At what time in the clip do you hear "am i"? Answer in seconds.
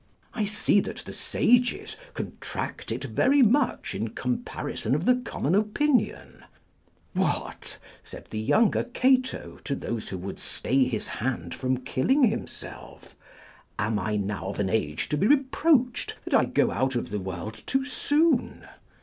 13.77-14.15